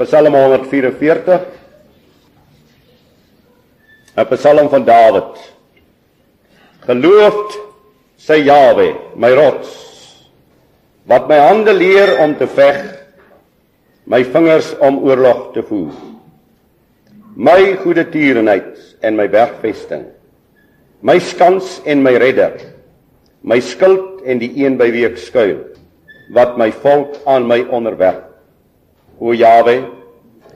Psalm 0.00 0.32
144. 0.32 1.40
'n 4.16 4.26
Psalm 4.32 4.68
van 4.68 4.84
Dawid. 4.84 5.34
Geloofd 6.86 7.58
sy 8.16 8.38
Jawe, 8.46 8.88
my 9.14 9.30
rots, 9.36 9.68
wat 11.04 11.28
my 11.28 11.36
hande 11.36 11.74
leer 11.76 12.14
om 12.24 12.32
te 12.36 12.48
veg, 12.48 12.80
my 14.08 14.22
vingers 14.24 14.72
om 14.80 15.02
oorlog 15.04 15.52
te 15.52 15.62
voer. 15.68 15.92
My 17.36 17.76
goeie 17.82 18.06
tierenheid 18.08 18.80
en 19.04 19.16
my 19.20 19.28
bergvesting. 19.28 20.08
My 21.04 21.18
skans 21.20 21.78
en 21.84 22.02
my 22.02 22.16
redder. 22.16 22.56
My 23.44 23.60
skild 23.60 24.24
en 24.24 24.40
die 24.40 24.52
een 24.64 24.80
by 24.80 24.88
wie 24.92 25.04
ek 25.08 25.20
skuil, 25.20 25.60
wat 26.32 26.56
my 26.56 26.72
volk 26.72 27.20
aan 27.28 27.44
my 27.48 27.62
onderwerp. 27.68 28.29
O 29.20 29.34
Jawe, 29.36 29.82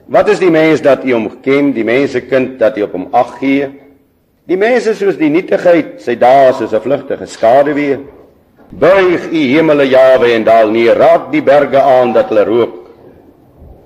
wat 0.09 0.29
is 0.33 0.39
die 0.41 0.49
mens 0.49 0.81
dat 0.81 1.03
U 1.05 1.11
hom 1.13 1.27
ken, 1.45 1.69
die 1.75 1.85
mense 1.85 2.23
kind 2.25 2.55
dat 2.57 2.79
U 2.79 2.87
op 2.87 2.95
hom 2.97 3.03
ag 3.13 3.35
gee? 3.37 3.67
Die 4.49 4.57
mense 4.57 4.95
soos 4.97 5.19
die 5.19 5.29
nietigheid, 5.29 5.99
sy 6.01 6.15
dae 6.17 6.49
soos 6.57 6.73
'n 6.73 6.81
vlugtige 6.81 7.27
skaduwee. 7.29 7.99
Buig 8.73 9.27
U 9.29 9.41
hemele 9.53 9.85
Jawe 9.85 10.33
en 10.33 10.43
daal 10.43 10.71
neer, 10.73 10.97
raak 10.97 11.31
die 11.31 11.41
berge 11.45 11.77
aan 11.77 12.13
dat 12.13 12.29
hulle 12.33 12.45
rook. 12.45 12.89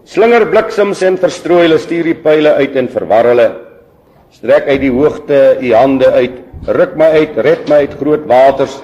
Slinger 0.05 0.45
bliksems 0.45 1.03
en 1.03 1.17
verstrooi 1.17 1.67
hulle 1.67 1.77
stuur 1.77 2.03
die 2.03 2.15
pile 2.23 2.55
uit 2.55 2.75
en 2.75 2.87
verwar 2.87 3.25
hulle. 3.25 3.51
Strek 4.31 4.67
uit 4.67 4.81
die 4.81 4.91
hoogte 4.91 5.57
U 5.59 5.73
hande 5.73 6.07
uit, 6.11 6.39
ruk 6.67 6.95
my 6.95 7.11
uit, 7.19 7.35
red 7.37 7.67
my 7.67 7.83
uit 7.83 7.99
groot 7.99 8.25
waters, 8.27 8.79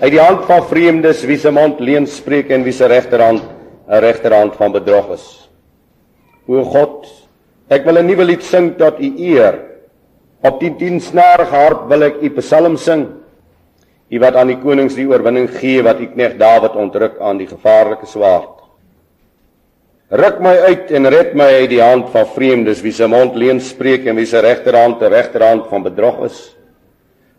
uit 0.00 0.10
die 0.10 0.20
hand 0.20 0.46
van 0.46 0.64
vreemdes 0.64 1.24
wie 1.24 1.36
se 1.36 1.50
mond 1.50 1.80
leuen 1.80 2.06
spreek 2.06 2.50
en 2.50 2.64
wie 2.64 2.72
se 2.72 2.86
regterhand 2.86 3.53
'n 3.88 4.00
regterhand 4.00 4.56
van 4.56 4.72
bedrog 4.72 5.12
is. 5.12 5.50
O 6.48 6.62
God, 6.64 7.08
ek 7.68 7.84
wil 7.84 7.98
'n 7.98 8.06
nuwe 8.06 8.24
lied 8.24 8.42
sing 8.42 8.76
tot 8.76 8.98
U 8.98 9.12
eer. 9.16 9.60
Op 10.40 10.60
die 10.60 10.74
tiensnarige 10.76 11.54
harp 11.54 11.88
wil 11.88 12.02
ek 12.02 12.22
U 12.22 12.30
psalm 12.40 12.76
sing. 12.76 13.06
U 14.10 14.18
wat 14.18 14.36
aan 14.36 14.52
die 14.52 14.60
konings 14.60 14.94
die 14.94 15.06
oorwinning 15.08 15.48
gee 15.48 15.82
wat 15.82 16.00
U 16.00 16.06
knegt 16.06 16.38
Dawid 16.38 16.76
ontruk 16.76 17.20
aan 17.20 17.38
die 17.38 17.46
gevaarlike 17.46 18.06
swaard. 18.06 18.60
Ruk 20.10 20.40
my 20.40 20.56
uit 20.68 20.90
en 20.90 21.08
red 21.08 21.34
my 21.34 21.48
uit 21.60 21.70
die 21.70 21.82
hand 21.82 22.10
van 22.10 22.26
vreemdes 22.26 22.82
wie 22.82 22.92
se 22.92 23.06
mond 23.06 23.34
leuen 23.34 23.60
spreek 23.60 24.06
en 24.06 24.16
wie 24.16 24.26
se 24.26 24.40
regterhand 24.40 25.02
'n 25.02 25.12
regterhand 25.12 25.66
van 25.68 25.82
bedrog 25.82 26.24
is. 26.24 26.56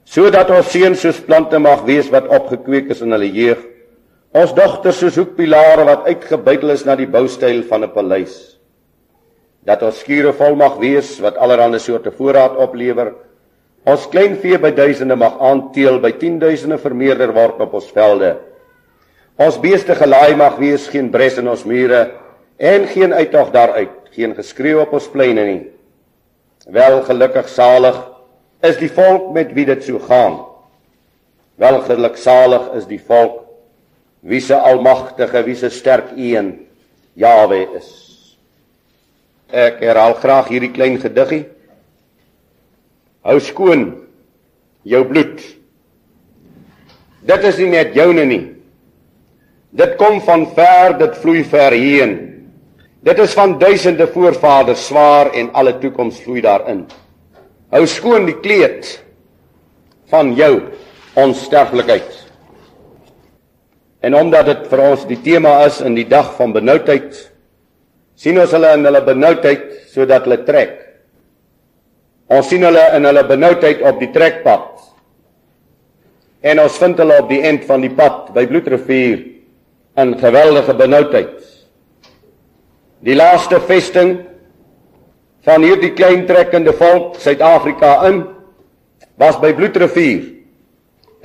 Sodat 0.04 0.50
ons 0.50 0.72
seuns 0.72 1.00
soos 1.00 1.22
plante 1.22 1.60
mag 1.60 1.86
wees 1.86 2.10
wat 2.10 2.28
opgekweek 2.28 2.90
is 2.90 3.02
in 3.02 3.12
hulle 3.12 3.32
jeug 3.32 3.75
Ons 4.36 4.52
dogters 4.52 4.98
soos 5.00 5.16
hoekpilare 5.16 5.86
wat 5.88 6.10
uitgebuitel 6.10 6.74
is 6.74 6.82
na 6.84 6.98
die 7.00 7.08
boustyl 7.08 7.62
van 7.70 7.86
'n 7.86 7.94
paleis. 7.94 8.58
Dat 9.64 9.82
ons 9.82 10.00
skure 10.00 10.34
vol 10.34 10.56
mag 10.56 10.76
wees 10.78 11.20
wat 11.22 11.38
allerlei 11.38 11.80
soorte 11.80 12.12
voorraad 12.12 12.58
oplewer. 12.58 13.14
Ons 13.86 14.10
kleinvee 14.10 14.58
by 14.58 14.72
duisende 14.72 15.16
mag 15.16 15.40
aanteel, 15.40 16.00
by 16.00 16.12
10000e 16.12 16.78
vermeerder 16.78 17.32
word 17.34 17.62
op 17.62 17.74
ons 17.74 17.92
velde. 17.92 18.36
Ons 19.38 19.58
beeste 19.58 19.96
gelaai 19.96 20.36
mag 20.36 20.58
wees, 20.58 20.88
geen 20.88 21.10
bres 21.12 21.38
in 21.38 21.48
ons 21.48 21.64
mure 21.64 22.12
en 22.58 22.88
geen 22.88 23.14
uittog 23.14 23.52
daaruit, 23.52 23.90
geen 24.12 24.36
geskreeu 24.36 24.82
op 24.82 24.94
ons 24.94 25.08
pleine 25.08 25.46
nie. 25.46 25.72
Wel 26.68 27.02
gelukkig 27.04 27.48
salig 27.48 27.96
is 28.62 28.78
die 28.78 28.92
volk 28.92 29.34
met 29.34 29.54
wie 29.54 29.66
dit 29.66 29.84
so 29.84 30.00
gaan. 30.00 30.46
Wel 31.56 31.82
gelukkig 31.82 32.20
salig 32.20 32.74
is 32.76 32.86
die 32.86 33.00
volk 33.00 33.45
wie 34.26 34.42
se 34.42 34.58
almagtige, 34.58 35.44
wie 35.46 35.56
se 35.56 35.70
sterk 35.70 36.16
een 36.18 36.66
Jawe 37.14 37.62
is. 37.78 37.92
Ek 39.54 39.78
herhaal 39.86 40.18
graag 40.20 40.50
hierdie 40.50 40.72
klein 40.74 40.98
gediggie. 41.00 41.46
Hou 43.26 43.38
skoon 43.40 43.86
jou 44.84 45.04
bloed. 45.06 45.40
Dit 47.26 47.46
is 47.46 47.62
nie 47.62 47.70
net 47.78 47.94
joune 47.98 48.26
nie. 48.26 48.44
Dit 49.76 49.96
kom 50.02 50.20
van 50.26 50.48
ver, 50.58 50.98
dit 50.98 51.22
vloei 51.22 51.46
ver 51.46 51.78
heen. 51.78 52.18
Dit 53.06 53.22
is 53.22 53.38
van 53.38 53.58
duisende 53.62 54.10
voorvaders 54.10 54.88
swaar 54.90 55.34
en 55.38 55.54
alle 55.54 55.78
toekoms 55.78 56.20
vloei 56.26 56.42
daarin. 56.42 56.86
Hou 57.70 57.86
skoon 57.90 58.26
die 58.26 58.40
kleed 58.42 58.90
van 60.10 60.34
jou 60.38 60.54
onsterflikheid. 61.14 62.25
En 64.06 64.14
omdat 64.14 64.46
dit 64.52 64.66
vir 64.70 64.84
ons 64.86 65.06
die 65.10 65.22
tema 65.26 65.58
is 65.66 65.80
in 65.82 65.96
die 65.98 66.06
dag 66.06 66.36
van 66.38 66.54
benoudheid, 66.54 67.16
sien 68.16 68.38
ons 68.38 68.52
hulle 68.54 68.76
in 68.78 68.86
hulle 68.86 69.02
benoudheid 69.06 69.72
sodat 69.90 70.28
hulle 70.28 70.44
trek. 70.46 70.76
Ons 72.30 72.52
sien 72.52 72.64
hulle 72.66 72.84
in 72.98 73.06
hulle 73.10 73.24
benoudheid 73.26 73.82
op 73.86 73.98
die 74.02 74.12
trekpad. 74.14 74.84
En 76.46 76.62
ons 76.62 76.78
vind 76.82 77.02
hulle 77.02 77.18
op 77.24 77.32
die 77.32 77.42
eind 77.48 77.66
van 77.66 77.82
die 77.82 77.94
pad 77.98 78.30
by 78.36 78.46
Bloedrivier 78.50 79.24
in 80.02 80.14
geweldige 80.22 80.76
benoudheid. 80.78 81.36
Die 83.06 83.18
laaste 83.18 83.58
vesting 83.66 84.20
van 85.46 85.66
hierdie 85.66 85.94
klein 85.98 86.26
trekkende 86.30 86.74
volk 86.78 87.18
Suid-Afrika 87.22 87.98
in 88.10 88.22
was 89.22 89.38
by 89.42 89.54
Bloedrivier. 89.58 90.28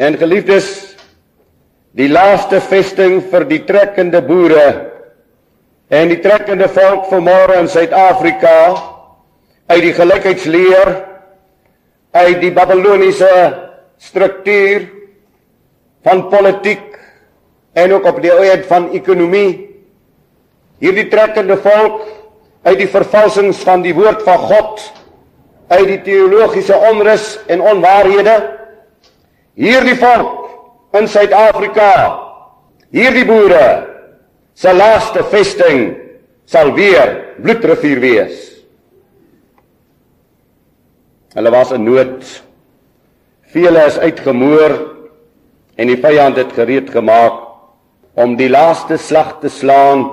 En 0.00 0.16
geliefdes, 0.16 0.97
die 1.97 2.09
laaste 2.09 2.61
vesting 2.62 3.19
vir 3.33 3.47
die 3.51 3.62
trekkende 3.67 4.21
boere 4.23 4.67
en 5.91 6.11
die 6.12 6.21
trekkende 6.23 6.69
volk 6.71 7.09
van 7.11 7.25
môre 7.27 7.56
in 7.59 7.71
Suid-Afrika 7.71 8.55
uit 9.71 9.83
die 9.83 9.95
gelykheidsleer 9.97 10.93
uit 12.15 12.39
die 12.43 12.53
Babiloniese 12.55 13.33
struktuur 13.99 14.87
van 16.06 16.28
politiek 16.31 16.87
en 17.75 17.93
ook 17.93 18.07
op 18.07 18.22
die 18.22 18.33
ooit 18.33 18.65
van 18.67 18.89
ekonomie. 18.97 19.67
Hierdie 20.81 21.09
trekkende 21.11 21.59
volk 21.61 22.07
uit 22.67 22.78
die 22.81 22.89
vervalsings 22.91 23.61
van 23.67 23.83
die 23.83 23.95
woord 23.95 24.22
van 24.27 24.39
God 24.51 24.83
uit 25.71 25.87
die 25.87 26.01
teologiese 26.07 26.78
onrus 26.91 27.34
en 27.51 27.62
onwaarhede. 27.62 28.37
Hierdie 29.59 29.99
volk 30.01 30.40
in 30.99 31.09
Suid-Afrika. 31.09 31.93
Hierdie 32.91 33.27
boere 33.28 33.67
se 34.59 34.73
laaste 34.75 35.23
vesting 35.31 35.95
sal 36.51 36.73
weer 36.75 37.37
bloedrivier 37.41 38.01
wees. 38.03 38.47
Hulle 41.37 41.53
was 41.55 41.71
in 41.77 41.84
nood. 41.87 42.25
Vele 43.55 43.84
is 43.87 43.99
uitgemoor 44.03 44.75
en 45.78 45.91
die 45.91 45.99
vyand 46.03 46.39
het 46.39 46.53
gereed 46.55 46.91
gemaak 46.91 47.47
om 48.19 48.34
die 48.39 48.51
laaste 48.51 48.99
slag 48.99 49.37
te 49.43 49.51
slaan 49.51 50.05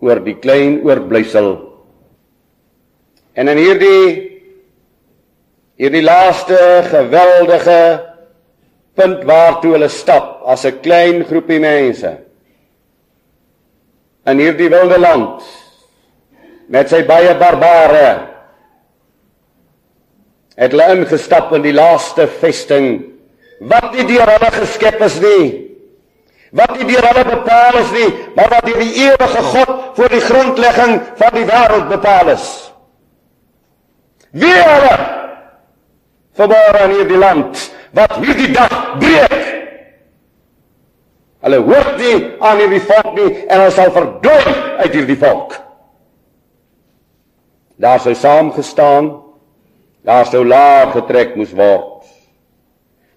oor 0.00 0.22
die 0.24 0.36
klein 0.38 0.80
oorblysel. 0.86 1.52
En 3.34 3.50
in 3.50 3.58
hierdie 3.58 4.04
hierdie 5.80 6.04
laaste 6.04 6.56
geweldige 6.90 8.09
punt 8.94 9.24
waartoe 9.24 9.74
hulle 9.76 9.88
stap 9.88 10.42
as 10.46 10.64
'n 10.64 10.80
klein 10.82 11.24
groepie 11.24 11.60
mense. 11.60 12.16
In 14.26 14.38
hierdie 14.38 14.68
wilde 14.68 14.98
land 14.98 15.42
met 16.68 16.88
sy 16.88 17.02
baie 17.06 17.34
barbare 17.34 18.08
het 20.56 20.70
hulle 20.70 20.92
ingestap 20.94 21.52
in 21.56 21.62
die 21.62 21.72
laaste 21.74 22.26
vesting 22.40 22.88
wat 23.60 23.92
nie 23.92 24.06
deur 24.08 24.28
hulle 24.28 24.50
geskep 24.52 25.00
is 25.00 25.20
nie. 25.20 25.66
Wat 26.52 26.72
nie 26.76 26.86
deur 26.88 27.06
hulle 27.06 27.24
bepaal 27.24 27.78
is 27.78 27.90
nie 27.92 28.10
maar 28.36 28.48
wat 28.50 28.66
deur 28.66 28.78
die 28.78 28.94
ewige 29.06 29.42
God 29.52 29.72
voor 29.96 30.08
die 30.08 30.20
grondlegging 30.20 31.00
van 31.16 31.34
die 31.34 31.46
wêreld 31.46 31.88
bepaal 31.88 32.28
is. 32.28 32.46
Wie 34.30 34.54
hulle 34.54 34.94
verbaar 36.38 36.84
in 36.84 36.96
hierdie 36.98 37.18
land 37.18 37.70
wat 37.96 38.18
hierdie 38.22 38.50
dag 38.54 38.76
breek. 39.00 39.38
Hulle 41.40 41.58
hoort 41.64 41.96
nie 42.00 42.16
aan 42.44 42.60
hierdie 42.60 42.84
volk 42.84 43.10
nie 43.16 43.30
en 43.46 43.56
hulle 43.56 43.74
sal 43.74 43.92
verdooi 43.96 44.54
uit 44.84 44.92
hierdie 44.92 45.18
volk. 45.20 45.56
Daar 47.80 48.00
sou 48.04 48.12
saam 48.14 48.52
gestaan, 48.52 49.14
daar 50.04 50.28
sou 50.28 50.44
laag 50.44 50.92
getrek 50.98 51.36
moes 51.36 51.52
word. 51.56 52.04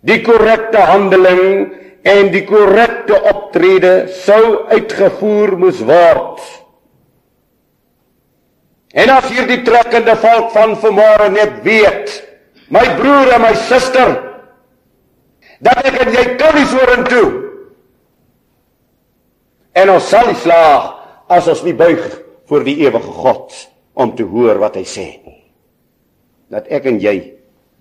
Die 0.08 0.22
korrekte 0.24 0.84
handeling 0.88 1.74
en 2.08 2.32
die 2.32 2.44
korrekte 2.48 3.20
optrede 3.32 3.94
sou 4.24 4.66
uitgevoer 4.72 5.58
moes 5.60 5.84
word. 5.84 6.40
En 8.94 9.10
as 9.10 9.28
hierdie 9.32 9.64
trekkende 9.66 10.16
volk 10.22 10.52
van 10.56 10.76
vanmôre 10.80 11.32
net 11.34 11.64
weet, 11.66 12.12
my 12.72 12.84
broer 13.00 13.34
en 13.36 13.44
my 13.44 13.54
suster, 13.68 14.12
dat 15.60 15.84
ek 15.86 16.00
en 16.06 16.14
jy 16.14 16.26
kan 16.40 16.56
nie 16.56 16.66
vorentoe. 16.72 17.28
En 19.74 19.90
ons 19.90 20.10
sal 20.10 20.28
nie 20.30 20.40
slaag 20.42 20.90
as 21.34 21.48
ons 21.50 21.64
nie 21.66 21.76
buig 21.78 22.02
voor 22.50 22.64
die 22.64 22.80
ewige 22.86 23.14
God. 23.22 23.54
om 23.94 24.16
te 24.16 24.26
hoor 24.26 24.60
wat 24.62 24.78
hy 24.80 24.84
sê. 24.88 25.08
Dat 26.54 26.68
ek 26.74 26.90
en 26.90 27.00
jy 27.02 27.18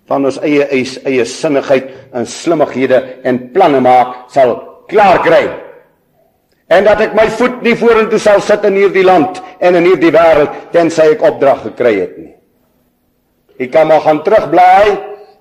van 0.09 0.25
ons 0.27 0.39
eie 0.43 0.65
eis, 0.75 0.97
eie 1.07 1.25
sinnigheid 1.27 1.89
en 2.15 2.27
slimmighede 2.27 2.99
en 3.25 3.39
planne 3.53 3.79
maak 3.83 4.27
sal 4.33 4.55
klaar 4.91 5.21
kry. 5.25 5.43
En 6.73 6.85
dat 6.85 7.01
ek 7.05 7.15
my 7.17 7.27
voet 7.37 7.61
nie 7.65 7.75
vorentoe 7.79 8.19
sal 8.21 8.41
sit 8.43 8.65
in 8.67 8.77
hierdie 8.81 9.05
land 9.05 9.39
en 9.63 9.79
in 9.79 9.87
hierdie 9.87 10.13
wêreld 10.13 10.71
tensy 10.73 11.13
ek 11.13 11.25
opdrag 11.25 11.63
gekry 11.69 11.93
het 12.01 12.15
nie. 12.19 12.33
Ek 13.61 13.71
kan 13.73 13.87
maar 13.87 14.03
gaan 14.03 14.23
terugblaai 14.25 14.97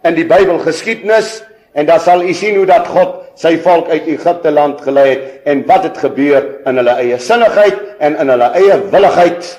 in 0.06 0.17
die 0.19 0.28
Bybel 0.28 0.61
geskiedenis 0.62 1.40
en 1.73 1.87
dan 1.87 2.01
sal 2.01 2.23
u 2.23 2.33
sien 2.35 2.57
hoe 2.57 2.67
dat 2.69 2.87
God 2.87 3.19
sy 3.39 3.57
volk 3.65 3.89
uit 3.89 4.07
Egipte 4.13 4.51
land 4.51 4.81
gelei 4.85 5.09
het 5.11 5.49
en 5.49 5.65
wat 5.67 5.89
het 5.89 5.99
gebeur 5.99 6.49
in 6.69 6.77
hulle 6.81 6.97
eie 7.01 7.19
sinnigheid 7.19 7.79
en 7.99 8.19
in 8.21 8.33
hulle 8.35 8.53
eie 8.61 8.79
willigheid 8.93 9.59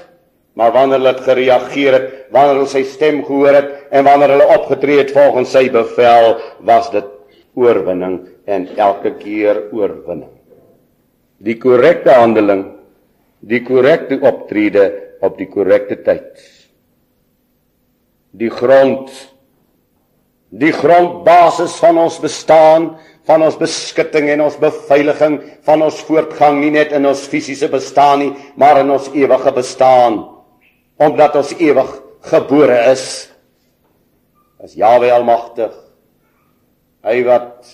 Maar 0.54 0.72
wanneer 0.72 1.02
hulle 1.02 1.14
gereageer 1.18 1.96
het, 1.98 2.10
wanneer 2.34 2.60
hulle 2.60 2.70
sy 2.70 2.84
stem 2.86 3.24
gehoor 3.26 3.58
het 3.58 3.72
en 3.94 4.06
wanneer 4.06 4.36
hulle 4.36 4.52
opgetree 4.54 5.00
het 5.02 5.14
volgens 5.16 5.54
sy 5.56 5.66
bevel, 5.74 6.36
was 6.68 6.92
dit 6.94 7.10
oorwinning 7.58 8.20
en 8.50 8.68
elke 8.78 9.16
keer 9.18 9.64
oorwinning. 9.74 10.30
Die 11.44 11.58
korrekte 11.62 12.14
handeling, 12.14 12.68
die 13.42 13.64
korrekte 13.66 14.20
optrede 14.22 14.86
op 15.26 15.40
die 15.42 15.50
korrekte 15.50 15.98
tyd. 16.06 16.30
Die 18.38 18.54
grond 18.54 19.10
die 20.54 20.74
grondbasis 20.74 21.76
van 21.82 21.98
ons 22.04 22.20
bestaan 22.22 22.92
van 23.28 23.42
ons 23.46 23.56
beskutting 23.58 24.28
en 24.34 24.44
ons 24.46 24.60
beveiliging 24.60 25.40
van 25.66 25.82
ons 25.86 26.02
voortgang 26.06 26.60
nie 26.60 26.74
net 26.76 26.92
in 26.94 27.08
ons 27.10 27.24
fisiese 27.30 27.70
bestaan 27.72 28.20
nie 28.22 28.32
maar 28.60 28.82
in 28.84 28.92
ons 28.94 29.10
ewige 29.16 29.54
bestaan. 29.56 30.20
Omdat 31.02 31.40
ons 31.40 31.54
ewig 31.58 31.90
gebore 32.30 32.78
is 32.92 33.06
as 34.64 34.76
Jahwe 34.80 35.10
almagtig. 35.12 35.72
Hy 37.04 37.18
wat 37.28 37.72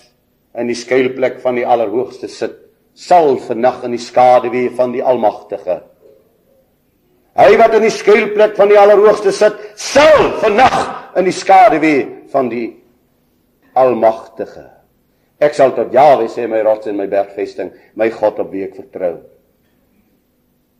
in 0.58 0.70
die 0.70 0.78
skuilplek 0.78 1.38
van 1.42 1.58
die 1.58 1.66
allerhoogste 1.66 2.30
sit 2.30 2.56
sal 2.98 3.36
vernag 3.44 3.84
in 3.86 3.94
die 3.94 4.02
skaduwee 4.02 4.70
van 4.76 4.94
die 4.94 5.04
almagtige. 5.04 5.80
Hy 7.38 7.52
wat 7.60 7.76
in 7.78 7.86
die 7.86 7.94
skuilplek 7.94 8.56
van 8.58 8.72
die 8.72 8.80
allerhoogste 8.80 9.34
sit 9.34 9.60
sal 9.78 10.32
vernag 10.40 10.80
in 11.18 11.28
die 11.28 11.36
skaduwee 11.36 12.19
van 12.32 12.48
die 12.52 12.68
almagtige 13.78 14.66
ek 15.40 15.54
sal 15.56 15.74
tot 15.76 15.92
Jahwe 15.94 16.28
sê 16.28 16.46
my 16.50 16.62
rots 16.66 16.90
en 16.90 16.98
my 16.98 17.06
bergvesting 17.10 17.72
my 17.94 18.10
God 18.14 18.42
op 18.42 18.50
wie 18.52 18.66
ek 18.66 18.76
vertrou 18.80 19.16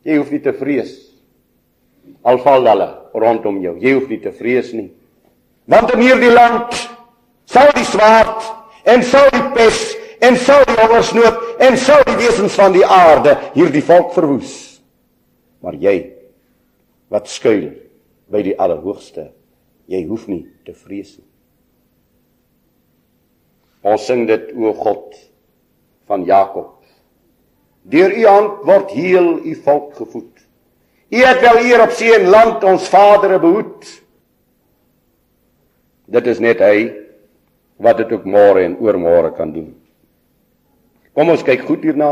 jy 0.07 0.17
hoef 0.17 0.33
nie 0.33 0.43
te 0.43 0.53
vrees 0.57 1.11
al 2.23 2.39
val 2.41 2.67
hulle 2.67 2.89
rondom 3.13 3.59
jou. 3.63 3.75
Jy 3.81 3.93
hoef 3.97 4.09
nie 4.09 4.19
te 4.21 4.31
vrees 4.35 4.71
nie. 4.75 4.89
Want 5.69 5.93
in 5.95 6.03
hierdie 6.05 6.31
land 6.33 6.75
sal 7.49 7.71
die 7.75 7.87
swaard 7.87 8.47
en 8.89 9.03
sal 9.05 9.29
die 9.33 9.47
pes 9.55 9.81
en 10.21 10.37
sal 10.37 10.63
die 10.69 10.77
hongersnood 10.77 11.61
en 11.65 11.77
sal 11.79 12.03
die 12.07 12.17
wesens 12.21 12.57
van 12.59 12.75
die 12.75 12.85
aarde 12.85 13.35
hierdie 13.55 13.83
volk 13.85 14.13
verwoes. 14.15 14.53
Maar 15.61 15.77
jy 15.81 15.95
wat 17.11 17.29
skuil 17.29 17.71
by 18.31 18.41
die 18.45 18.55
Allerhoogste, 18.55 19.31
jy 19.91 20.05
hoef 20.07 20.29
nie 20.31 20.45
te 20.65 20.73
vrees 20.73 21.17
nie. 21.17 21.27
Ons 23.81 24.05
sing 24.05 24.27
dit 24.29 24.51
o 24.53 24.73
God 24.77 25.15
van 26.09 26.25
Jakob. 26.27 26.77
Deur 27.81 28.13
u 28.13 28.25
hand 28.27 28.65
word 28.67 28.91
heel 28.93 29.29
u 29.41 29.55
volk 29.65 29.95
gevoed. 29.97 30.29
U 31.11 31.23
het 31.25 31.41
wel 31.41 31.57
hier 31.65 31.81
op 31.83 31.93
see 31.97 32.13
en 32.15 32.29
land 32.29 32.63
ons 32.63 32.87
vadere 32.89 33.39
behoed. 33.41 33.87
Dit 36.11 36.27
is 36.27 36.39
net 36.43 36.61
hy 36.63 36.91
wat 37.81 37.97
dit 38.03 38.11
ook 38.13 38.27
môre 38.29 38.63
en 38.67 38.77
oormôre 38.79 39.33
kan 39.35 39.51
doen. 39.51 39.73
Kom 41.17 41.31
ons 41.33 41.43
kyk 41.43 41.65
goed 41.65 41.83
hierna. 41.83 42.11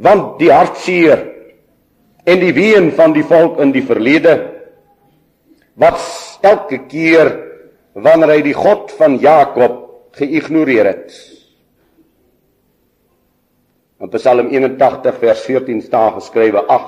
Want 0.00 0.38
die 0.40 0.50
hartseer 0.50 1.26
en 2.24 2.40
die 2.40 2.54
ween 2.56 2.90
van 2.96 3.12
die 3.12 3.26
volk 3.26 3.60
in 3.60 3.74
die 3.76 3.84
verlede 3.84 4.38
wat 5.80 6.00
elke 6.46 6.80
keer 6.88 7.49
wanneer 8.02 8.36
hy 8.36 8.40
die 8.46 8.56
God 8.56 8.92
van 8.98 9.18
Jakob 9.22 9.76
geïgnoreer 10.18 10.90
het 10.90 11.18
In 14.00 14.08
Psalm 14.08 14.48
81 14.48 15.18
vers 15.20 15.40
14 15.44 15.82
staan 15.84 16.14
geskrywe: 16.16 16.62
Ag 16.72 16.86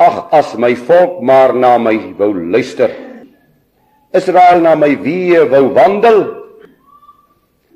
Ag 0.00 0.30
as 0.32 0.54
my 0.56 0.72
volk 0.72 1.18
maar 1.20 1.52
na 1.52 1.76
my 1.76 2.14
wou 2.16 2.32
luister. 2.32 2.88
Israel 4.16 4.62
na 4.64 4.72
my 4.74 4.94
weë 4.96 5.44
wou 5.52 5.66
wandel. 5.76 6.22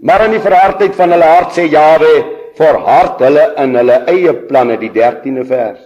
Maar 0.00 0.25
in 0.25 0.38
die 0.38 0.41
verhardheid 0.41 0.96
van 0.96 1.12
hulle 1.12 1.29
hart 1.29 1.52
sê 1.52 1.67
Jawe, 1.69 2.14
verhard 2.56 3.20
hulle 3.20 3.44
in 3.61 3.76
hulle 3.76 3.99
eie 4.08 4.32
planne 4.49 4.79
die 4.81 4.88
13de 4.94 5.44
vers. 5.49 5.82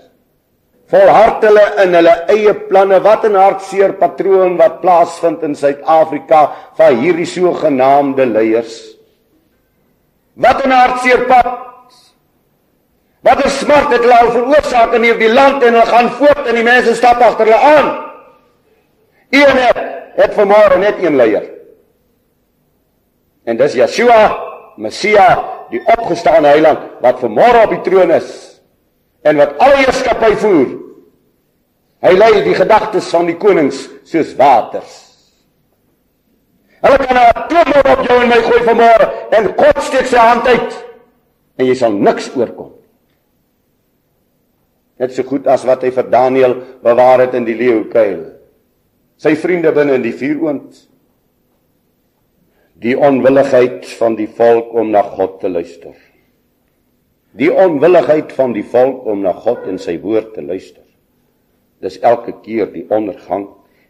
Volhard 0.89 1.43
hulle 1.45 1.65
in 1.85 1.93
hulle 1.99 2.15
eie 2.33 2.55
planne 2.69 2.99
wat 3.05 3.25
'n 3.25 3.37
hartseer 3.37 3.93
patroon 4.01 4.57
wat 4.57 4.81
plaasvind 4.81 5.43
in 5.43 5.55
Suid-Afrika 5.55 6.41
van 6.79 6.97
hierdie 7.03 7.27
sogenaamde 7.27 8.27
leiers. 8.27 8.97
Wat 10.35 10.65
'n 10.65 10.71
hartseer 10.71 11.27
pad. 11.29 11.49
Wat 13.21 13.45
'n 13.45 13.51
smart 13.51 13.93
het 13.93 14.01
hulle 14.01 14.31
veroorsaak 14.33 14.93
in 14.95 15.03
hierdie 15.03 15.33
land 15.33 15.63
en 15.63 15.73
hulle 15.73 15.87
gaan 15.87 16.11
voort 16.11 16.47
en 16.47 16.55
die 16.55 16.65
mense 16.65 16.95
stap 16.95 17.21
agter 17.21 17.45
hulle 17.45 17.61
aan. 17.77 17.89
Een 19.31 19.57
het, 19.57 19.79
het 20.17 20.35
vermoor 20.35 20.79
net 20.79 20.95
een 21.03 21.17
leier. 21.17 21.45
En 23.45 23.57
dis 23.57 23.73
Yeshua, 23.73 24.41
Messia, 24.77 25.45
die 25.71 25.83
opgestaane 25.85 26.49
heiland 26.49 26.79
wat 27.01 27.19
vermoor 27.19 27.63
op 27.65 27.71
die 27.71 27.81
troon 27.81 28.11
is 28.11 28.61
en 29.23 29.37
wat 29.37 29.59
alle 29.59 29.77
heerskappy 29.77 30.35
voer. 30.37 30.78
Hy 32.05 32.15
lei 32.15 32.43
die 32.47 32.55
gedagtes 32.55 33.11
van 33.11 33.27
die 33.27 33.37
konings 33.41 33.89
soos 34.07 34.35
waters. 34.39 35.05
Hulle 36.79 36.99
kan 36.99 37.17
'n 37.17 37.31
atoom 37.35 37.71
op 37.93 38.03
jou 38.07 38.19
en 38.23 38.29
my 38.29 38.41
gooi 38.43 38.63
vanmôre 38.63 39.07
en 39.37 39.55
God 39.59 39.83
steek 39.83 40.07
sy 40.07 40.19
hand 40.19 40.47
uit 40.47 40.85
en 41.59 41.67
jy 41.67 41.75
sal 41.75 41.93
niks 41.93 42.31
oorkom. 42.37 42.73
Net 44.99 45.13
so 45.13 45.23
goed 45.23 45.47
as 45.47 45.65
wat 45.65 45.83
hy 45.83 45.91
vir 45.91 46.11
Daniël 46.11 46.55
bewaar 46.83 47.21
het 47.21 47.35
in 47.35 47.45
die 47.45 47.55
leeukuil. 47.55 48.35
Sy 49.19 49.35
vriende 49.37 49.73
binne 49.73 49.95
in 49.95 50.03
die 50.03 50.15
vuuroond. 50.15 50.89
Die 52.79 52.95
onwilligheid 52.95 53.87
van 53.99 54.15
die 54.15 54.27
volk 54.27 54.75
om 54.75 54.91
na 54.91 55.03
God 55.03 55.41
te 55.41 55.49
luister. 55.49 55.95
Die 57.35 57.51
onwilligheid 57.51 58.33
van 58.33 58.53
die 58.53 58.63
volk 58.63 59.07
om 59.07 59.23
na 59.23 59.33
God 59.33 59.67
en 59.67 59.79
sy 59.79 59.99
woord 60.03 60.35
te 60.35 60.43
luister. 60.43 60.88
Dis 61.83 62.01
elke 62.03 62.35
keer 62.43 62.71
die 62.73 62.87
ondergang. 62.91 63.49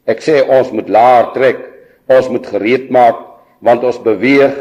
Ek 0.09 0.21
sê 0.25 0.41
ons 0.45 0.71
moet 0.73 0.89
laer 0.93 1.33
trek 1.35 1.65
Ons 2.09 2.31
moet 2.33 2.47
gereed 2.49 2.89
maak 2.93 3.25
want 3.65 3.85
ons 3.85 4.01
beweeg 4.01 4.55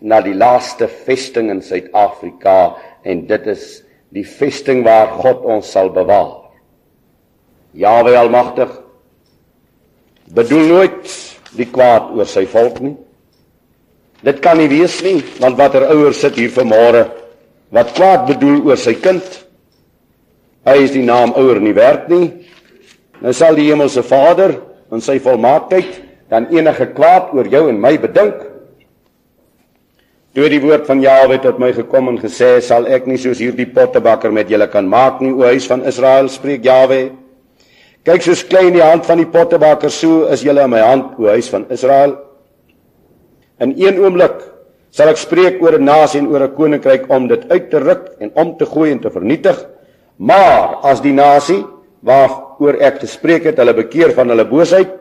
na 0.00 0.20
die 0.24 0.34
laaste 0.36 0.86
vesting 1.06 1.50
in 1.52 1.60
Suid-Afrika 1.64 2.74
en 3.04 3.24
dit 3.28 3.48
is 3.50 3.64
die 4.14 4.24
vesting 4.24 4.84
waar 4.86 5.10
God 5.20 5.42
ons 5.56 5.68
sal 5.74 5.90
bewaar. 5.92 6.52
Jahwe 7.74 8.14
Almagtig 8.16 8.70
bedoel 10.34 10.70
nooit 10.70 11.16
die 11.58 11.68
kwaad 11.68 12.14
oor 12.14 12.30
sy 12.30 12.46
volk 12.50 12.78
nie. 12.80 12.94
Dit 14.24 14.40
kan 14.40 14.56
nie 14.56 14.70
wees 14.70 14.96
nie, 15.04 15.18
want 15.42 15.58
watter 15.60 15.84
ouers 15.90 16.22
sit 16.22 16.38
hier 16.40 16.52
vanmôre 16.54 17.04
wat 17.74 17.92
kwaad 17.98 18.28
bedoel 18.30 18.62
oor 18.70 18.80
sy 18.80 18.94
kind? 19.02 19.24
Hy 20.64 20.78
is 20.86 20.94
die 20.94 21.04
naam 21.04 21.34
ouer 21.36 21.60
nie 21.60 21.74
werd 21.76 22.06
nie. 22.08 22.30
Nou 23.24 23.32
sal 23.32 23.56
die 23.56 23.70
hemelse 23.70 24.02
Vader 24.04 24.58
in 24.92 25.00
sy 25.00 25.16
volmaaktheid 25.22 26.02
dan 26.28 26.50
enige 26.52 26.90
kwaad 26.92 27.32
oor 27.32 27.48
jou 27.48 27.62
en 27.70 27.80
my 27.80 27.94
bedink. 28.00 28.36
Toe 30.34 30.48
die 30.50 30.60
woord 30.60 30.84
van 30.90 31.00
Jahwe 31.00 31.38
tot 31.40 31.60
my 31.62 31.70
gekom 31.72 32.10
en 32.10 32.18
gesê, 32.20 32.58
sal 32.60 32.88
ek 32.90 33.06
nie 33.08 33.16
soos 33.22 33.40
hierdie 33.40 33.68
pottebakker 33.70 34.34
met 34.34 34.50
julle 34.50 34.66
kan 34.68 34.88
maak 34.90 35.22
nie, 35.22 35.30
o 35.32 35.46
huis 35.46 35.68
van 35.70 35.86
Israel, 35.88 36.28
spreek 36.28 36.66
Jahwe. 36.66 37.14
Kyk 38.04 38.26
soos 38.26 38.42
klein 38.44 38.74
die 38.74 38.82
hand 38.84 39.06
van 39.08 39.22
die 39.22 39.30
pottebakker, 39.30 39.94
so 39.94 40.26
is 40.34 40.42
julle 40.44 40.66
in 40.66 40.74
my 40.74 40.82
hand, 40.84 41.14
o 41.16 41.30
huis 41.30 41.48
van 41.52 41.64
Israel. 41.72 42.18
In 43.62 43.72
een 43.78 44.02
oomblik 44.02 44.42
sal 44.94 45.14
ek 45.14 45.22
spreek 45.22 45.62
oor 45.62 45.78
'n 45.78 45.86
nasie 45.86 46.20
en 46.20 46.28
oor 46.28 46.42
'n 46.44 46.54
koninkryk 46.54 47.08
om 47.08 47.28
dit 47.28 47.48
uit 47.48 47.70
te 47.70 47.78
ruk 47.78 48.12
en 48.20 48.30
om 48.34 48.56
te 48.58 48.66
gooi 48.66 48.90
en 48.90 49.00
te 49.00 49.10
vernietig. 49.10 49.56
Maar 50.18 50.82
as 50.82 51.00
die 51.00 51.14
nasie 51.14 51.64
waaroor 52.58 52.80
ek 52.82 53.00
gespreek 53.00 53.44
het, 53.44 53.58
hulle 53.58 53.74
bekeer 53.74 54.14
van 54.14 54.28
hulle 54.28 54.44
boosheid, 54.44 54.92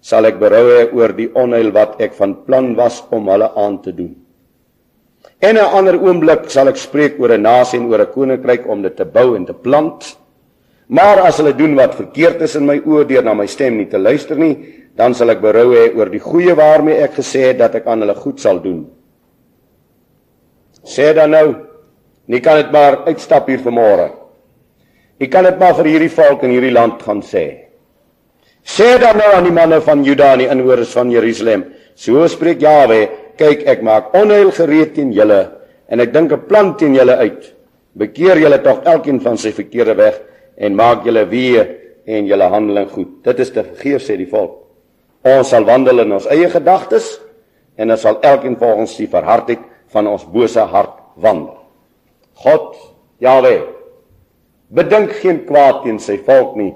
sal 0.00 0.26
ek 0.26 0.40
berou 0.40 0.64
hê 0.70 0.88
oor 0.92 1.12
die 1.14 1.30
onheil 1.34 1.70
wat 1.72 2.00
ek 2.02 2.14
van 2.18 2.34
plan 2.46 2.74
was 2.76 3.02
om 3.10 3.28
hulle 3.28 3.50
aan 3.56 3.78
te 3.82 3.92
doen. 3.92 4.16
En 5.40 5.56
'n 5.56 5.72
ander 5.78 5.96
oomblik 5.98 6.50
sal 6.50 6.68
ek 6.68 6.76
spreek 6.76 7.20
oor 7.20 7.32
'n 7.32 7.42
nasie 7.42 7.78
en 7.78 7.86
oor 7.86 8.00
'n 8.00 8.12
koninkryk 8.12 8.66
om 8.66 8.82
dit 8.82 8.96
te 8.96 9.04
bou 9.04 9.36
en 9.36 9.44
te 9.44 9.54
plant 9.54 10.16
Maar 10.92 11.22
as 11.24 11.38
hulle 11.40 11.54
doen 11.56 11.72
wat 11.78 11.94
verkeerd 11.96 12.42
is 12.44 12.56
in 12.58 12.66
my 12.68 12.76
oë 12.84 13.06
deur 13.08 13.24
na 13.24 13.32
my 13.36 13.46
stem 13.48 13.78
nie 13.80 13.88
te 13.88 14.00
luister 14.00 14.36
nie, 14.36 14.52
dan 14.98 15.14
sal 15.16 15.32
ek 15.32 15.40
berou 15.40 15.70
hê 15.72 15.86
oor 15.96 16.10
die 16.12 16.20
goeie 16.20 16.52
waarmee 16.58 17.00
ek 17.06 17.16
gesê 17.16 17.46
het 17.48 17.62
dat 17.62 17.78
ek 17.78 17.86
aan 17.88 18.04
hulle 18.04 18.16
goed 18.18 18.42
sal 18.42 18.60
doen. 18.60 18.82
Sê 20.84 21.12
dan 21.16 21.32
nou, 21.32 21.46
nie 22.28 22.42
kan 22.44 22.58
dit 22.60 22.74
maar 22.74 23.06
uitstap 23.06 23.48
hier 23.48 23.62
vanmôre. 23.64 24.10
Ek 25.22 25.30
kan 25.30 25.46
dit 25.46 25.58
maar 25.60 25.76
vir 25.78 25.86
hierdie 25.86 26.10
volk 26.10 26.42
in 26.42 26.50
hierdie 26.50 26.74
land 26.74 27.02
gaan 27.06 27.20
sê. 27.22 27.44
Sê 28.66 28.96
dan 28.98 29.20
nou 29.20 29.28
aan 29.36 29.46
die 29.46 29.54
manne 29.54 29.78
van 29.82 30.02
Juda 30.02 30.32
en 30.34 30.40
die 30.42 30.48
inwoners 30.50 30.94
van 30.96 31.10
Jerusalem, 31.14 31.64
so 31.94 32.26
spreek 32.30 32.62
Jawe, 32.62 33.00
kyk 33.38 33.62
ek 33.70 33.84
maak 33.86 34.14
onheil 34.18 34.50
gereed 34.54 34.96
teen 34.96 35.12
julle 35.14 35.40
en 35.88 36.02
ek 36.02 36.12
dink 36.12 36.32
'n 36.32 36.46
plan 36.48 36.74
teen 36.76 36.94
julle 36.94 37.16
uit. 37.16 37.54
Bekeer 37.94 38.38
julle 38.38 38.58
tog 38.62 38.82
elkeen 38.84 39.20
van 39.20 39.36
sy 39.36 39.52
verkeerde 39.52 39.94
weg 39.94 40.20
en 40.56 40.74
maak 40.74 41.04
julle 41.04 41.24
weer 41.28 41.68
en 42.06 42.26
julle 42.26 42.48
handeling 42.48 42.88
goed. 42.90 43.22
Dit 43.22 43.40
is 43.40 43.50
te 43.50 43.62
vergeef 43.62 44.02
sê 44.02 44.16
die 44.16 44.30
volk. 44.30 44.66
Ons 45.22 45.48
sal 45.48 45.64
wandel 45.64 46.00
in 46.00 46.12
ons 46.12 46.26
eie 46.26 46.50
gedagtes 46.50 47.20
en 47.76 47.90
ons 47.90 48.00
sal 48.00 48.18
elkeen 48.22 48.56
volgens 48.56 48.96
die 48.96 49.06
verhardheid 49.06 49.60
van 49.92 50.06
ons 50.06 50.24
bose 50.24 50.60
hart 50.60 50.98
wandel. 51.16 51.58
God, 52.34 52.76
Jahwe, 53.20 53.81
bedink 54.72 55.12
geen 55.20 55.42
kwaad 55.48 55.82
teen 55.84 56.00
sy 56.02 56.18
volk 56.26 56.56
nie. 56.58 56.72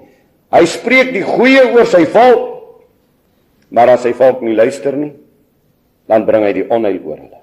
Hy 0.52 0.62
spreek 0.68 1.12
die 1.14 1.24
goeie 1.26 1.64
oor 1.72 1.88
sy 1.88 2.04
volk. 2.12 2.52
Maar 3.74 3.96
as 3.96 4.04
sy 4.06 4.12
volk 4.14 4.44
nie 4.46 4.54
luister 4.54 4.94
nie, 4.94 5.10
dan 6.06 6.22
bring 6.28 6.44
hy 6.46 6.52
die 6.54 6.68
onheil 6.70 7.00
oor 7.02 7.18
hulle. 7.18 7.35